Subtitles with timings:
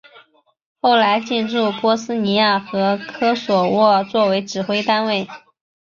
[0.81, 5.27] 后来进驻波斯尼亚和科索沃作为指挥单位。